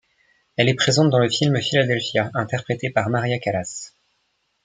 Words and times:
Elle 0.55 0.67
est 0.67 0.73
présente 0.73 1.11
dans 1.11 1.19
le 1.19 1.29
film 1.29 1.61
Philadelphia, 1.61 2.31
interprétée 2.33 2.89
par 2.89 3.09
Maria 3.11 3.37
Callas. 3.37 3.93